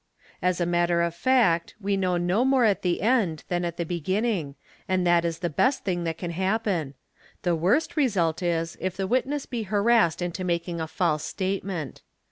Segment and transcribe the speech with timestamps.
[0.41, 4.23] Asa matter of baci we know no more at the end than at the begir
[4.23, 4.55] ning,
[4.87, 6.95] and that is the best thing that can happen;
[7.43, 12.01] the worst result 1 if the witness be harassed into making a false statement.